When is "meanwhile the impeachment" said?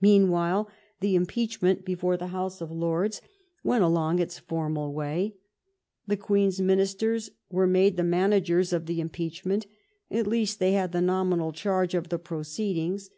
0.00-1.84